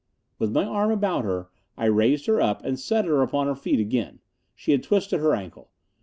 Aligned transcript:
With 0.39 0.51
my 0.51 0.65
arm 0.65 0.89
about 0.89 1.25
her, 1.25 1.51
I 1.77 1.85
raised 1.85 2.25
her 2.25 2.41
up 2.41 2.65
and 2.65 2.79
set 2.79 3.05
her 3.05 3.21
upon 3.21 3.45
her 3.45 3.53
feet 3.53 3.79
again. 3.79 4.17
She 4.55 4.71
had 4.71 4.81
twisted 4.81 5.19
her 5.19 5.35
ankle. 5.35 5.69